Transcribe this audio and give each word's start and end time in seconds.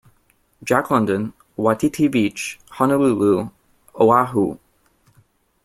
Jack 0.63 0.89
London, 0.89 1.31
Waikiki 1.57 2.07
Beach, 2.07 2.59
Honolulu, 2.71 3.51
Oahu. 3.93 4.57